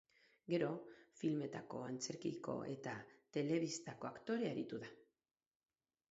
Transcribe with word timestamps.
Gero 0.51 0.67
filmetako, 1.17 1.81
antzerkiko 1.89 2.55
eta 2.75 2.93
telebistako 3.37 4.09
aktore 4.09 4.49
aritu 4.55 4.81
da. 4.87 4.89